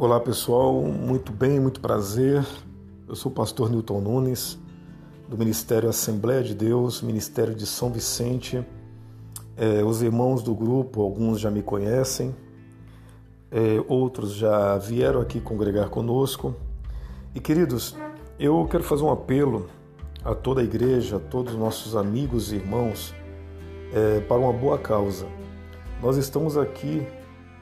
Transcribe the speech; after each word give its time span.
Olá 0.00 0.20
pessoal, 0.20 0.80
muito 0.80 1.32
bem, 1.32 1.58
muito 1.58 1.80
prazer. 1.80 2.46
Eu 3.08 3.16
sou 3.16 3.32
o 3.32 3.34
pastor 3.34 3.68
Newton 3.68 4.00
Nunes, 4.00 4.56
do 5.28 5.36
Ministério 5.36 5.88
Assembleia 5.88 6.40
de 6.40 6.54
Deus, 6.54 7.02
Ministério 7.02 7.52
de 7.52 7.66
São 7.66 7.90
Vicente. 7.90 8.64
É, 9.56 9.82
os 9.82 10.00
irmãos 10.00 10.40
do 10.40 10.54
grupo, 10.54 11.02
alguns 11.02 11.40
já 11.40 11.50
me 11.50 11.64
conhecem, 11.64 12.32
é, 13.50 13.84
outros 13.88 14.34
já 14.34 14.78
vieram 14.78 15.20
aqui 15.20 15.40
congregar 15.40 15.88
conosco. 15.88 16.54
E 17.34 17.40
queridos, 17.40 17.96
eu 18.38 18.68
quero 18.70 18.84
fazer 18.84 19.02
um 19.02 19.10
apelo 19.10 19.66
a 20.24 20.32
toda 20.32 20.60
a 20.60 20.64
igreja, 20.64 21.16
a 21.16 21.20
todos 21.20 21.54
os 21.54 21.58
nossos 21.58 21.96
amigos 21.96 22.52
e 22.52 22.54
irmãos, 22.54 23.12
é, 23.92 24.20
para 24.20 24.36
uma 24.36 24.52
boa 24.52 24.78
causa. 24.78 25.26
Nós 26.00 26.16
estamos 26.16 26.56
aqui 26.56 27.04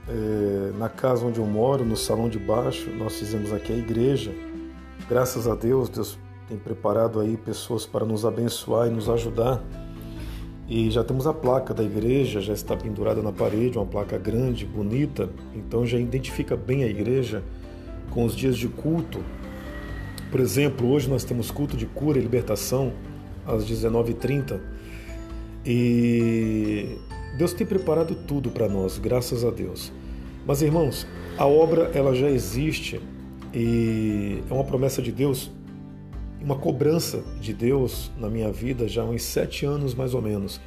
é, 0.08 0.72
na 0.78 0.88
casa 0.88 1.26
onde 1.26 1.38
eu 1.38 1.46
moro, 1.46 1.84
no 1.84 1.96
salão 1.96 2.28
de 2.28 2.38
baixo, 2.38 2.90
nós 2.90 3.18
fizemos 3.18 3.52
aqui 3.52 3.72
a 3.72 3.76
igreja. 3.76 4.32
Graças 5.08 5.48
a 5.48 5.54
Deus, 5.54 5.88
Deus 5.88 6.18
tem 6.48 6.56
preparado 6.56 7.20
aí 7.20 7.36
pessoas 7.36 7.84
para 7.84 8.04
nos 8.04 8.24
abençoar 8.24 8.86
e 8.86 8.90
nos 8.90 9.08
ajudar. 9.08 9.62
E 10.68 10.90
já 10.90 11.04
temos 11.04 11.26
a 11.26 11.32
placa 11.32 11.72
da 11.72 11.82
igreja, 11.82 12.40
já 12.40 12.52
está 12.52 12.76
pendurada 12.76 13.22
na 13.22 13.32
parede, 13.32 13.78
uma 13.78 13.86
placa 13.86 14.18
grande, 14.18 14.66
bonita, 14.66 15.30
então 15.54 15.86
já 15.86 15.96
identifica 15.96 16.56
bem 16.56 16.82
a 16.82 16.88
igreja 16.88 17.42
com 18.10 18.24
os 18.24 18.34
dias 18.34 18.56
de 18.56 18.66
culto. 18.66 19.20
Por 20.30 20.40
exemplo, 20.40 20.88
hoje 20.90 21.08
nós 21.08 21.22
temos 21.22 21.50
culto 21.52 21.76
de 21.76 21.86
cura 21.86 22.18
e 22.18 22.22
libertação 22.22 22.92
às 23.46 23.64
19h30. 23.64 24.60
E 25.66 26.96
Deus 27.36 27.52
tem 27.52 27.66
preparado 27.66 28.14
tudo 28.14 28.50
para 28.50 28.68
nós, 28.68 28.98
graças 28.98 29.44
a 29.44 29.50
Deus. 29.50 29.92
Mas 30.46 30.62
irmãos, 30.62 31.06
a 31.36 31.44
obra 31.44 31.90
ela 31.92 32.14
já 32.14 32.30
existe 32.30 33.00
e 33.52 34.42
é 34.48 34.54
uma 34.54 34.62
promessa 34.62 35.02
de 35.02 35.10
Deus, 35.10 35.50
uma 36.40 36.56
cobrança 36.56 37.24
de 37.40 37.52
Deus 37.52 38.12
na 38.16 38.30
minha 38.30 38.52
vida 38.52 38.86
já 38.86 39.02
há 39.02 39.04
uns 39.04 39.22
sete 39.22 39.66
anos 39.66 39.92
mais 39.92 40.14
ou 40.14 40.22
menos. 40.22 40.60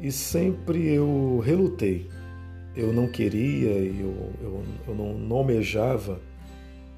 E 0.00 0.10
sempre 0.10 0.92
eu 0.92 1.40
relutei. 1.44 2.08
Eu 2.74 2.92
não 2.92 3.06
queria, 3.06 3.70
eu, 3.70 4.32
eu, 4.40 4.62
eu 4.88 4.94
não, 4.94 5.14
não 5.14 5.36
almejava 5.36 6.20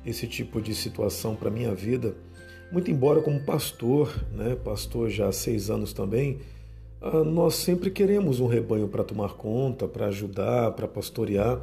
esse 0.06 0.26
tipo 0.26 0.62
de 0.62 0.74
situação 0.74 1.34
para 1.36 1.50
minha 1.50 1.74
vida. 1.74 2.14
Muito 2.72 2.91
embora 2.91 3.20
como 3.20 3.38
pastor, 3.41 4.24
né, 4.32 4.56
pastor 4.64 5.10
já 5.10 5.28
há 5.28 5.32
seis 5.32 5.69
anos 5.69 5.92
também, 5.92 6.38
nós 7.24 7.56
sempre 7.56 7.91
queremos 7.91 8.41
um 8.41 8.47
rebanho 8.47 8.88
para 8.88 9.05
tomar 9.05 9.34
conta, 9.34 9.86
para 9.86 10.06
ajudar, 10.06 10.72
para 10.72 10.88
pastorear, 10.88 11.60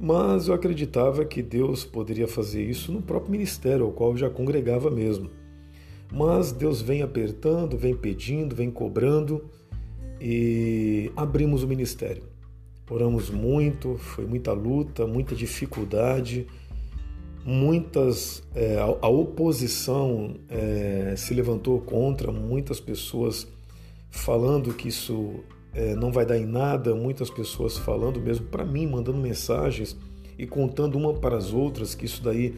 mas 0.00 0.48
eu 0.48 0.54
acreditava 0.54 1.24
que 1.24 1.42
Deus 1.42 1.84
poderia 1.84 2.28
fazer 2.28 2.62
isso 2.62 2.92
no 2.92 3.02
próprio 3.02 3.32
ministério, 3.32 3.84
ao 3.84 3.92
qual 3.92 4.12
eu 4.12 4.16
já 4.16 4.30
congregava 4.30 4.90
mesmo. 4.90 5.30
Mas 6.12 6.52
Deus 6.52 6.80
vem 6.80 7.02
apertando, 7.02 7.76
vem 7.76 7.94
pedindo, 7.94 8.54
vem 8.54 8.70
cobrando 8.70 9.44
e 10.20 11.10
abrimos 11.16 11.62
o 11.62 11.68
ministério. 11.68 12.22
Oramos 12.88 13.30
muito, 13.30 13.96
foi 13.96 14.24
muita 14.24 14.52
luta, 14.52 15.06
muita 15.06 15.34
dificuldade, 15.34 16.46
muitas 17.44 18.42
é, 18.54 18.78
a, 18.78 19.08
oposição 19.08 20.36
é, 20.48 21.14
se 21.16 21.34
levantou 21.34 21.80
contra 21.80 22.30
muitas 22.30 22.78
pessoas 22.78 23.48
falando 24.10 24.72
que 24.74 24.88
isso 24.88 25.40
é, 25.72 25.94
não 25.94 26.10
vai 26.10 26.24
dar 26.24 26.38
em 26.38 26.46
nada, 26.46 26.94
muitas 26.94 27.30
pessoas 27.30 27.76
falando 27.76 28.20
mesmo 28.20 28.46
para 28.46 28.64
mim, 28.64 28.86
mandando 28.86 29.18
mensagens 29.18 29.96
e 30.38 30.46
contando 30.46 30.96
uma 30.96 31.14
para 31.14 31.36
as 31.36 31.52
outras 31.52 31.94
que 31.94 32.04
isso 32.04 32.22
daí 32.22 32.54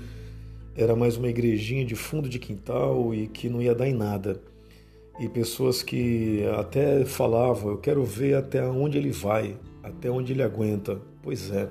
era 0.77 0.95
mais 0.95 1.17
uma 1.17 1.29
igrejinha 1.29 1.85
de 1.85 1.97
fundo 1.97 2.29
de 2.29 2.39
quintal 2.39 3.13
e 3.13 3.27
que 3.27 3.49
não 3.49 3.61
ia 3.61 3.75
dar 3.75 3.89
em 3.89 3.95
nada. 3.95 4.41
E 5.19 5.29
pessoas 5.29 5.83
que 5.83 6.45
até 6.57 7.05
falavam, 7.05 7.73
eu 7.73 7.79
quero 7.79 8.05
ver 8.05 8.37
até 8.37 8.65
onde 8.65 8.97
ele 8.97 9.11
vai, 9.11 9.57
até 9.83 10.09
onde 10.09 10.33
ele 10.33 10.43
aguenta. 10.45 11.01
Pois 11.21 11.51
é, 11.51 11.69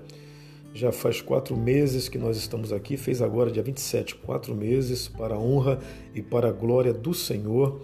já 0.73 0.91
faz 0.91 1.21
quatro 1.21 1.55
meses 1.55 2.09
que 2.09 2.17
nós 2.17 2.35
estamos 2.35 2.73
aqui, 2.73 2.97
fez 2.97 3.21
agora 3.21 3.49
dia 3.49 3.63
27, 3.63 4.15
quatro 4.15 4.53
meses 4.53 5.07
para 5.07 5.35
a 5.35 5.39
honra 5.39 5.79
e 6.13 6.21
para 6.21 6.49
a 6.49 6.51
glória 6.51 6.94
do 6.94 7.13
Senhor. 7.13 7.81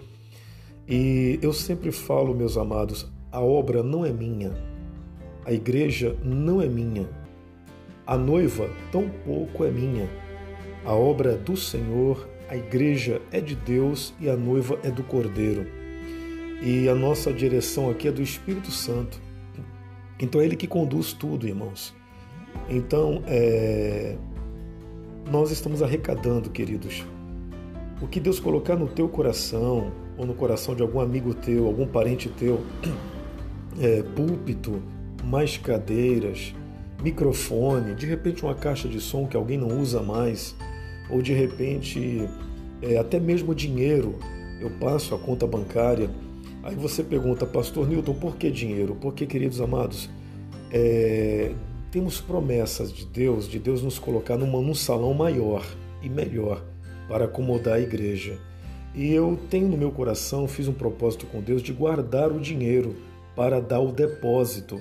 E 0.88 1.38
eu 1.40 1.52
sempre 1.52 1.90
falo, 1.90 2.34
meus 2.34 2.56
amados, 2.56 3.10
a 3.32 3.40
obra 3.40 3.82
não 3.82 4.04
é 4.04 4.12
minha, 4.12 4.52
a 5.44 5.52
igreja 5.52 6.16
não 6.22 6.60
é 6.60 6.68
minha, 6.68 7.08
a 8.06 8.18
noiva 8.18 8.68
tampouco 8.92 9.64
é 9.64 9.70
minha. 9.70 10.08
A 10.84 10.92
obra 10.92 11.32
é 11.32 11.36
do 11.38 11.56
Senhor, 11.56 12.28
a 12.50 12.56
igreja 12.56 13.22
é 13.32 13.40
de 13.40 13.54
Deus 13.56 14.12
e 14.20 14.28
a 14.28 14.36
noiva 14.36 14.78
é 14.82 14.90
do 14.90 15.02
Cordeiro. 15.02 15.66
E 16.62 16.86
a 16.86 16.94
nossa 16.94 17.32
direção 17.32 17.88
aqui 17.88 18.06
é 18.06 18.12
do 18.12 18.20
Espírito 18.20 18.70
Santo. 18.70 19.18
Então 20.20 20.38
é 20.38 20.44
Ele 20.44 20.54
que 20.54 20.66
conduz 20.66 21.14
tudo, 21.14 21.48
irmãos. 21.48 21.94
Então, 22.68 23.22
é... 23.26 24.18
nós 25.30 25.50
estamos 25.50 25.82
arrecadando, 25.82 26.50
queridos. 26.50 27.06
O 28.02 28.06
que 28.06 28.20
Deus 28.20 28.38
colocar 28.38 28.76
no 28.76 28.86
teu 28.86 29.08
coração, 29.08 29.90
ou 30.16 30.26
no 30.26 30.34
coração 30.34 30.74
de 30.74 30.82
algum 30.82 31.00
amigo 31.00 31.34
teu, 31.34 31.66
algum 31.66 31.86
parente 31.86 32.28
teu, 32.28 32.60
é, 33.80 34.02
púlpito, 34.02 34.82
mais 35.24 35.56
cadeiras, 35.56 36.54
microfone, 37.02 37.94
de 37.94 38.06
repente 38.06 38.44
uma 38.44 38.54
caixa 38.54 38.88
de 38.88 39.00
som 39.00 39.26
que 39.26 39.36
alguém 39.36 39.58
não 39.58 39.80
usa 39.80 40.02
mais, 40.02 40.54
ou 41.10 41.20
de 41.20 41.32
repente 41.32 42.28
é, 42.82 42.98
até 42.98 43.18
mesmo 43.18 43.54
dinheiro, 43.54 44.18
eu 44.60 44.70
passo 44.70 45.14
a 45.14 45.18
conta 45.18 45.46
bancária. 45.46 46.10
Aí 46.62 46.74
você 46.74 47.02
pergunta, 47.02 47.44
Pastor 47.44 47.88
Newton, 47.88 48.14
por 48.14 48.36
que 48.36 48.50
dinheiro? 48.50 48.96
Porque, 49.00 49.26
queridos 49.26 49.60
amados, 49.60 50.08
é, 50.70 51.52
temos 51.90 52.20
promessas 52.20 52.92
de 52.92 53.06
Deus, 53.06 53.48
de 53.48 53.58
Deus 53.58 53.82
nos 53.82 53.98
colocar 53.98 54.36
numa, 54.36 54.60
num 54.60 54.74
salão 54.74 55.12
maior 55.14 55.64
e 56.02 56.08
melhor 56.08 56.64
para 57.08 57.26
acomodar 57.26 57.74
a 57.74 57.80
igreja. 57.80 58.38
E 58.94 59.12
eu 59.12 59.38
tenho 59.50 59.66
no 59.68 59.76
meu 59.76 59.90
coração, 59.90 60.46
fiz 60.46 60.68
um 60.68 60.72
propósito 60.72 61.26
com 61.26 61.40
Deus 61.40 61.62
de 61.62 61.72
guardar 61.72 62.30
o 62.30 62.38
dinheiro 62.38 62.94
para 63.34 63.60
dar 63.60 63.80
o 63.80 63.90
depósito. 63.90 64.80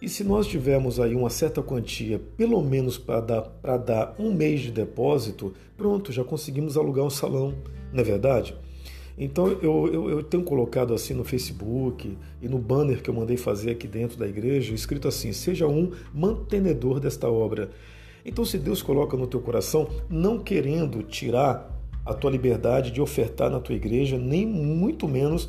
E 0.00 0.08
se 0.08 0.22
nós 0.22 0.46
tivermos 0.46 1.00
aí 1.00 1.16
uma 1.16 1.30
certa 1.30 1.62
quantia, 1.62 2.20
pelo 2.36 2.62
menos 2.62 2.96
para 2.96 3.20
dar, 3.20 3.50
dar 3.78 4.14
um 4.18 4.32
mês 4.32 4.60
de 4.60 4.70
depósito, 4.70 5.52
pronto, 5.76 6.12
já 6.12 6.22
conseguimos 6.22 6.76
alugar 6.76 7.04
um 7.04 7.10
salão, 7.10 7.54
não 7.92 8.00
é 8.00 8.04
verdade? 8.04 8.54
Então 9.16 9.48
eu, 9.48 9.88
eu, 9.92 10.10
eu, 10.10 10.22
tenho 10.22 10.42
colocado 10.42 10.92
assim 10.92 11.14
no 11.14 11.24
Facebook 11.24 12.18
e 12.42 12.48
no 12.48 12.58
banner 12.58 13.00
que 13.00 13.08
eu 13.08 13.14
mandei 13.14 13.36
fazer 13.36 13.70
aqui 13.70 13.88
dentro 13.88 14.18
da 14.18 14.26
igreja, 14.26 14.74
escrito 14.74 15.08
assim: 15.08 15.32
seja 15.32 15.66
um 15.66 15.92
mantenedor 16.12 17.00
desta 17.00 17.28
obra. 17.28 17.70
Então, 18.26 18.44
se 18.44 18.56
Deus 18.56 18.80
coloca 18.80 19.18
no 19.18 19.26
teu 19.26 19.38
coração, 19.38 19.86
não 20.08 20.38
querendo 20.38 21.02
tirar 21.02 21.73
a 22.04 22.12
tua 22.12 22.30
liberdade 22.30 22.90
de 22.90 23.00
ofertar 23.00 23.50
na 23.50 23.60
tua 23.60 23.74
igreja, 23.74 24.18
nem 24.18 24.46
muito 24.46 25.08
menos 25.08 25.48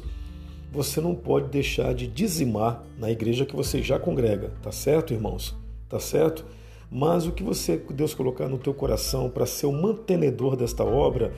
você 0.71 0.99
não 0.99 1.15
pode 1.15 1.47
deixar 1.47 1.93
de 1.93 2.05
dizimar 2.05 2.83
na 2.97 3.09
igreja 3.09 3.45
que 3.45 3.55
você 3.55 3.81
já 3.81 3.97
congrega, 3.97 4.51
tá 4.61 4.71
certo, 4.71 5.13
irmãos? 5.13 5.55
Tá 5.87 5.99
certo? 5.99 6.45
Mas 6.91 7.25
o 7.25 7.31
que 7.31 7.43
você 7.43 7.77
Deus 7.77 8.13
colocar 8.13 8.47
no 8.47 8.57
teu 8.57 8.73
coração 8.73 9.29
para 9.29 9.45
ser 9.45 9.65
o 9.65 9.71
mantenedor 9.71 10.55
desta 10.55 10.83
obra, 10.83 11.33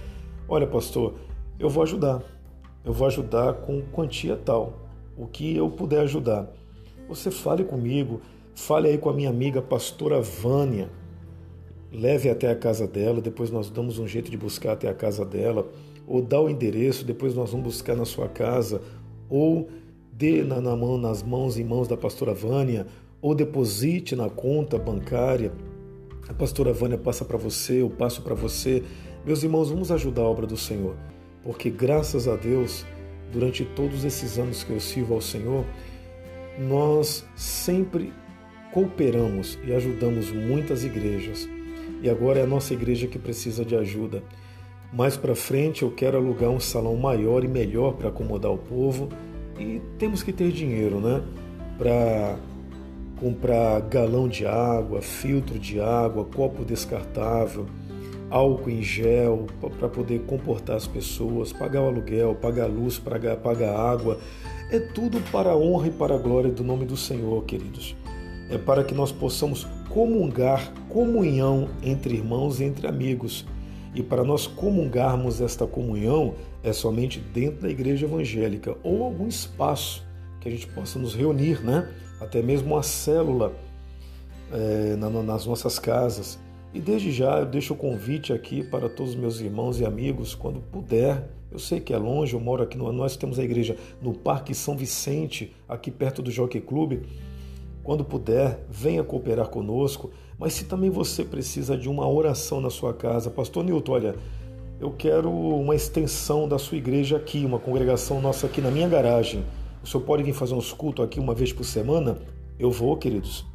olha, 0.48 0.66
pastor, 0.66 1.16
eu 1.60 1.70
vou 1.70 1.84
ajudar. 1.84 2.22
Eu 2.84 2.94
vou 2.94 3.08
ajudar 3.08 3.54
com 3.54 3.82
quantia 3.82 4.38
tal, 4.38 4.88
o 5.18 5.28
que 5.28 5.56
eu 5.56 5.70
puder 5.70 6.02
ajudar. 6.02 6.48
Você 7.08 7.30
fale 7.30 7.64
comigo, 7.64 8.22
fale 8.56 8.88
aí 8.88 8.98
com 8.98 9.10
a 9.10 9.14
minha 9.14 9.30
amiga 9.30 9.62
pastora 9.62 10.22
Vânia 10.22 10.90
leve 11.92 12.30
até 12.30 12.52
a 12.52 12.56
casa 12.56 12.86
dela, 12.86 13.22
depois 13.22 13.50
nós 13.50 13.70
damos 13.70 13.98
um 14.00 14.08
jeito 14.08 14.30
de 14.30 14.38
buscar 14.38 14.74
até 14.74 14.90
a 14.90 14.94
casa 14.94 15.26
dela, 15.26 15.68
ou 16.06 16.22
dá 16.22 16.40
o 16.40 16.50
endereço, 16.50 17.06
depois 17.06 17.34
nós 17.34 17.52
vamos 17.52 17.66
buscar 17.66 17.96
na 17.96 18.06
sua 18.06 18.28
casa, 18.28 18.82
ou 19.30 19.70
dê 20.12 20.44
na, 20.44 20.62
na 20.62 20.76
mão, 20.76 20.98
nas 20.98 21.22
mãos 21.24 21.58
e 21.58 21.64
mãos 21.64 21.88
da 21.88 21.98
pastora 21.98 22.34
Vânia, 22.34 22.88
ou 23.22 23.34
deposite 23.34 24.16
na 24.16 24.30
conta 24.30 24.78
bancária. 24.78 25.52
A 26.30 26.34
pastora 26.34 26.74
Vânia 26.74 26.98
passa 26.98 27.26
para 27.26 27.38
você, 27.38 27.82
eu 27.82 27.90
passo 27.90 28.22
para 28.22 28.36
você. 28.36 28.84
Meus 29.26 29.44
irmãos, 29.44 29.70
vamos 29.70 29.92
ajudar 29.92 30.22
a 30.22 30.30
obra 30.30 30.46
do 30.46 30.58
Senhor, 30.58 30.96
porque 31.44 31.70
graças 31.70 32.28
a 32.28 32.36
Deus, 32.36 32.86
durante 33.32 33.66
todos 33.66 34.06
esses 34.06 34.38
anos 34.38 34.64
que 34.64 34.72
eu 34.72 34.80
sirvo 34.80 35.14
ao 35.14 35.22
Senhor, 35.22 35.66
nós 36.58 37.26
sempre 37.36 38.14
cooperamos 38.74 39.58
e 39.66 39.74
ajudamos 39.74 40.32
muitas 40.32 40.84
igrejas 40.84 41.48
e 42.02 42.10
agora 42.10 42.40
é 42.40 42.44
a 42.44 42.48
nossa 42.48 42.74
igreja 42.74 43.08
que 43.08 43.20
precisa 43.20 43.66
de 43.66 43.76
ajuda. 43.76 44.24
Mais 44.92 45.18
para 45.18 45.36
frente 45.36 45.84
eu 45.84 45.92
quero 45.92 46.18
alugar 46.18 46.50
um 46.50 46.60
salão 46.60 46.96
maior 46.96 47.44
e 47.44 47.48
melhor 47.48 47.94
para 47.94 48.10
acomodar 48.10 48.52
o 48.52 48.58
povo 48.58 49.10
e 49.60 49.82
temos 49.98 50.24
que 50.24 50.32
ter 50.32 50.52
dinheiro, 50.52 51.00
né? 51.00 51.22
Para 51.78 52.38
comprar 53.20 53.82
galão 53.82 54.28
de 54.28 54.46
água, 54.46 55.02
filtro 55.02 55.60
de 55.60 55.80
água, 55.80 56.24
copo 56.24 56.64
descartável, 56.64 57.66
álcool 58.30 58.70
em 58.70 58.82
gel 58.82 59.48
para 59.80 59.90
poder 59.90 60.22
comportar 60.22 60.76
as 60.76 60.88
pessoas, 60.88 61.52
pagar 61.52 61.82
o 61.82 61.88
aluguel, 61.88 62.36
pagar 62.36 62.66
a 62.66 62.68
luz, 62.68 63.00
pagar, 63.00 63.38
pagar 63.38 63.74
a 63.74 63.92
água. 63.92 64.20
É 64.72 64.80
tudo 64.80 65.20
para 65.32 65.52
a 65.52 65.58
honra 65.58 65.88
e 65.88 65.92
para 65.92 66.16
a 66.16 66.18
glória 66.18 66.52
do 66.52 66.64
nome 66.64 66.86
do 66.86 66.98
Senhor, 66.98 67.44
queridos. 67.46 67.96
É 68.50 68.58
para 68.58 68.84
que 68.84 68.94
nós 68.94 69.12
possamos 69.12 69.66
comungar, 69.90 70.72
comunhão 70.90 71.70
entre 71.84 72.16
irmãos 72.16 72.60
e 72.60 72.64
entre 72.64 72.88
amigos. 72.88 73.46
E 73.94 74.04
para 74.04 74.24
nós 74.24 74.48
comungarmos 74.48 75.42
esta 75.42 75.66
comunhão 75.66 76.36
é 76.64 76.72
somente 76.72 77.20
dentro 77.20 77.62
da 77.62 77.70
igreja 77.70 78.06
evangélica 78.06 78.78
ou 78.84 79.04
algum 79.04 79.28
espaço 79.28 80.06
que 80.40 80.48
a 80.48 80.52
gente 80.52 80.68
possa 80.68 81.00
nos 81.00 81.16
reunir, 81.16 81.64
né? 81.64 81.90
Até 82.22 82.42
mesmo 82.42 82.76
uma 82.76 82.84
célula 82.84 83.54
é, 84.52 84.96
nas 84.96 85.46
nossas 85.46 85.80
casas 85.80 86.40
e 86.74 86.80
desde 86.80 87.12
já 87.12 87.40
eu 87.40 87.46
deixo 87.46 87.74
o 87.74 87.78
convite 87.78 88.34
aqui 88.34 88.64
para 88.64 88.90
todos 88.90 89.14
os 89.14 89.20
meus 89.20 89.40
irmãos 89.40 89.80
e 89.80 89.86
amigos, 89.86 90.36
quando 90.36 90.60
puder. 90.60 91.28
Eu 91.50 91.60
sei 91.60 91.80
que 91.80 91.94
é 91.94 91.98
longe, 91.98 92.34
eu 92.34 92.40
moro 92.40 92.62
aqui, 92.62 92.78
no, 92.78 92.92
nós 92.92 93.16
temos 93.16 93.40
a 93.40 93.44
igreja 93.44 93.76
no 94.02 94.14
Parque 94.14 94.54
São 94.54 94.76
Vicente, 94.76 95.56
aqui 95.68 95.90
perto 95.90 96.22
do 96.22 96.30
Jockey 96.30 96.60
Clube. 96.60 97.04
Quando 97.88 98.04
puder, 98.04 98.66
venha 98.70 99.02
cooperar 99.02 99.48
conosco. 99.48 100.12
Mas 100.38 100.52
se 100.52 100.66
também 100.66 100.90
você 100.90 101.24
precisa 101.24 101.78
de 101.78 101.88
uma 101.88 102.06
oração 102.06 102.60
na 102.60 102.70
sua 102.70 102.94
casa, 102.94 103.30
Pastor 103.30 103.64
Nilton, 103.64 103.94
olha, 103.94 104.16
eu 104.78 104.92
quero 104.92 105.32
uma 105.32 105.74
extensão 105.74 106.50
da 106.50 106.60
sua 106.60 106.78
igreja 106.78 107.16
aqui, 107.16 107.46
uma 107.46 107.60
congregação 107.60 108.20
nossa 108.20 108.46
aqui 108.46 108.60
na 108.60 108.70
minha 108.70 108.90
garagem. 108.90 109.42
O 109.82 109.88
senhor 109.88 110.04
pode 110.04 110.22
vir 110.22 110.34
fazer 110.34 110.54
uns 110.54 110.74
cultos 110.74 111.06
aqui 111.06 111.18
uma 111.18 111.34
vez 111.34 111.54
por 111.54 111.64
semana? 111.64 112.18
Eu 112.60 112.72
vou, 112.72 112.98
queridos. 112.98 113.46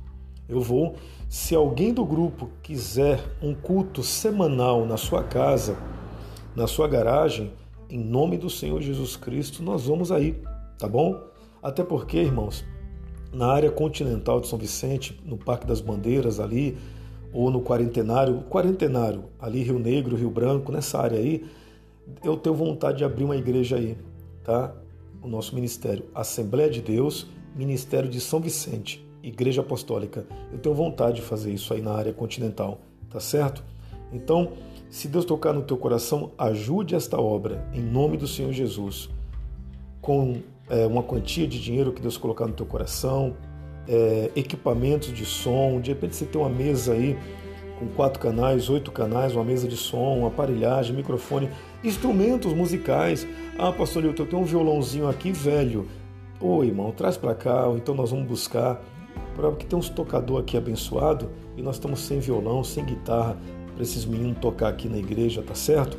Eu 0.48 0.62
vou. 0.62 0.94
Se 1.28 1.54
alguém 1.54 1.92
do 1.92 2.02
grupo 2.02 2.48
quiser 2.62 3.22
um 3.42 3.54
culto 3.54 4.02
semanal 4.02 4.86
na 4.86 4.96
sua 4.96 5.22
casa, 5.22 5.76
na 6.56 6.66
sua 6.66 6.88
garagem, 6.88 7.52
em 7.90 8.02
nome 8.02 8.38
do 8.38 8.48
Senhor 8.48 8.80
Jesus 8.80 9.14
Cristo, 9.14 9.62
nós 9.62 9.84
vamos 9.84 10.10
aí, 10.10 10.42
tá 10.78 10.88
bom? 10.88 11.20
Até 11.62 11.84
porque, 11.84 12.16
irmãos, 12.16 12.64
na 13.32 13.46
área 13.46 13.70
continental 13.70 14.40
de 14.40 14.48
São 14.48 14.58
Vicente, 14.58 15.18
no 15.24 15.36
Parque 15.36 15.66
das 15.66 15.80
Bandeiras 15.80 16.38
ali, 16.38 16.76
ou 17.32 17.50
no 17.50 17.62
Quarentenário, 17.62 18.42
Quarentenário, 18.50 19.24
ali 19.40 19.62
Rio 19.62 19.78
Negro, 19.78 20.16
Rio 20.16 20.30
Branco, 20.30 20.70
nessa 20.70 21.00
área 21.00 21.18
aí, 21.18 21.44
eu 22.22 22.36
tenho 22.36 22.54
vontade 22.54 22.98
de 22.98 23.04
abrir 23.04 23.24
uma 23.24 23.36
igreja 23.36 23.76
aí, 23.76 23.96
tá? 24.44 24.74
O 25.22 25.28
nosso 25.28 25.54
ministério, 25.54 26.04
Assembleia 26.14 26.68
de 26.68 26.82
Deus, 26.82 27.26
Ministério 27.56 28.08
de 28.08 28.20
São 28.20 28.40
Vicente. 28.40 29.06
Igreja 29.22 29.60
Apostólica. 29.60 30.26
Eu 30.50 30.58
tenho 30.58 30.74
vontade 30.74 31.16
de 31.16 31.22
fazer 31.22 31.52
isso 31.52 31.72
aí 31.72 31.80
na 31.80 31.92
área 31.92 32.12
continental, 32.12 32.80
tá 33.08 33.20
certo? 33.20 33.62
Então, 34.12 34.52
se 34.90 35.06
Deus 35.06 35.24
tocar 35.24 35.52
no 35.52 35.62
teu 35.62 35.76
coração, 35.76 36.32
ajude 36.36 36.94
esta 36.94 37.20
obra 37.20 37.64
em 37.72 37.80
nome 37.80 38.16
do 38.16 38.26
Senhor 38.26 38.52
Jesus, 38.52 39.08
com 40.00 40.42
é, 40.68 40.86
uma 40.86 41.02
quantia 41.02 41.46
de 41.46 41.60
dinheiro 41.60 41.92
que 41.92 42.00
Deus 42.00 42.16
colocar 42.16 42.46
no 42.46 42.52
teu 42.52 42.66
coração, 42.66 43.36
é, 43.88 44.30
equipamentos 44.36 45.12
de 45.12 45.24
som, 45.24 45.80
de 45.80 45.90
repente 45.90 46.16
você 46.16 46.24
tem 46.24 46.40
uma 46.40 46.50
mesa 46.50 46.92
aí 46.92 47.18
com 47.78 47.86
quatro 47.88 48.20
canais, 48.20 48.70
oito 48.70 48.92
canais, 48.92 49.34
uma 49.34 49.44
mesa 49.44 49.66
de 49.66 49.76
som, 49.76 50.18
uma 50.18 50.28
aparelhagem, 50.28 50.94
microfone, 50.94 51.50
instrumentos 51.82 52.52
musicais. 52.52 53.26
Ah, 53.58 53.72
pastor 53.72 54.02
Lilton, 54.02 54.22
eu 54.22 54.28
tenho 54.28 54.42
um 54.42 54.44
violãozinho 54.44 55.08
aqui 55.08 55.32
velho. 55.32 55.88
Ô 56.40 56.62
irmão, 56.62 56.92
traz 56.92 57.16
para 57.16 57.34
cá, 57.34 57.66
ou 57.66 57.76
então 57.76 57.94
nós 57.94 58.10
vamos 58.10 58.26
buscar 58.26 58.80
porque 59.34 59.66
tem 59.66 59.78
uns 59.78 59.88
tocador 59.88 60.40
aqui 60.40 60.56
abençoado 60.56 61.30
e 61.56 61.62
nós 61.62 61.76
estamos 61.76 62.00
sem 62.00 62.20
violão, 62.20 62.62
sem 62.62 62.84
guitarra 62.84 63.36
para 63.74 63.82
esses 63.82 64.04
meninos 64.04 64.38
tocar 64.38 64.68
aqui 64.68 64.88
na 64.88 64.98
igreja, 64.98 65.42
tá 65.42 65.54
certo? 65.54 65.98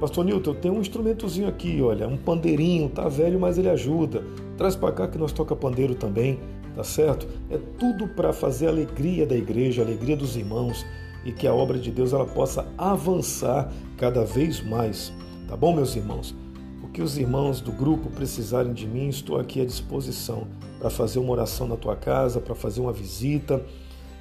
Pastor 0.00 0.24
Nilton, 0.24 0.52
eu 0.52 0.54
tenho 0.54 0.74
um 0.74 0.80
instrumentozinho 0.80 1.46
aqui, 1.46 1.82
olha, 1.82 2.08
um 2.08 2.16
pandeirinho, 2.16 2.88
tá 2.88 3.06
velho, 3.06 3.38
mas 3.38 3.58
ele 3.58 3.68
ajuda. 3.68 4.24
Traz 4.56 4.74
para 4.74 4.92
cá 4.92 5.06
que 5.06 5.18
nós 5.18 5.30
toca 5.30 5.54
pandeiro 5.54 5.94
também, 5.94 6.40
tá 6.74 6.82
certo? 6.82 7.28
É 7.50 7.58
tudo 7.78 8.08
para 8.08 8.32
fazer 8.32 8.68
a 8.68 8.70
alegria 8.70 9.26
da 9.26 9.36
igreja, 9.36 9.82
a 9.82 9.84
alegria 9.84 10.16
dos 10.16 10.38
irmãos 10.38 10.86
e 11.22 11.32
que 11.32 11.46
a 11.46 11.52
obra 11.52 11.78
de 11.78 11.90
Deus 11.90 12.14
ela 12.14 12.24
possa 12.24 12.66
avançar 12.78 13.70
cada 13.98 14.24
vez 14.24 14.62
mais. 14.62 15.12
Tá 15.46 15.54
bom, 15.54 15.74
meus 15.74 15.94
irmãos? 15.94 16.34
O 16.82 16.88
que 16.88 17.02
os 17.02 17.18
irmãos 17.18 17.60
do 17.60 17.70
grupo 17.70 18.08
precisarem 18.08 18.72
de 18.72 18.86
mim, 18.86 19.08
estou 19.08 19.38
aqui 19.38 19.60
à 19.60 19.66
disposição 19.66 20.46
para 20.78 20.88
fazer 20.88 21.18
uma 21.18 21.32
oração 21.32 21.68
na 21.68 21.76
tua 21.76 21.94
casa, 21.94 22.40
para 22.40 22.54
fazer 22.54 22.80
uma 22.80 22.92
visita, 22.92 23.62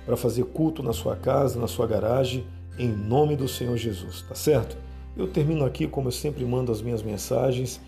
para 0.05 0.17
fazer 0.17 0.43
culto 0.43 0.83
na 0.83 0.91
sua 0.91 1.15
casa, 1.15 1.57
na 1.57 1.67
sua 1.67 1.87
garagem, 1.87 2.45
em 2.77 2.89
nome 2.89 3.37
do 3.37 3.47
Senhor 3.47 3.77
Jesus, 3.77 4.23
tá 4.23 4.35
certo? 4.35 4.88
Eu 5.15 5.27
termino 5.27 5.65
aqui 5.65 5.87
como 5.87 6.07
eu 6.07 6.11
sempre 6.11 6.45
mando 6.45 6.71
as 6.71 6.81
minhas 6.81 7.01
mensagens. 7.01 7.81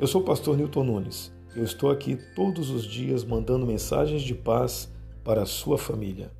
Eu 0.00 0.06
sou 0.06 0.20
o 0.20 0.24
pastor 0.24 0.56
Newton 0.56 0.84
Nunes. 0.84 1.32
Eu 1.54 1.62
estou 1.62 1.90
aqui 1.90 2.18
todos 2.34 2.70
os 2.70 2.84
dias 2.84 3.24
mandando 3.24 3.64
mensagens 3.64 4.22
de 4.22 4.34
paz 4.34 4.92
para 5.22 5.42
a 5.42 5.46
sua 5.46 5.78
família. 5.78 6.32